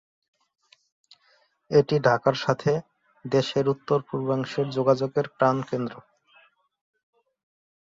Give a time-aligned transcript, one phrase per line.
[1.71, 2.71] এটি ঢাকার সাথে
[3.25, 5.95] দেশের উত্তর-পূর্বাংশের যোগাযোগের প্রাণকেন্দ্র।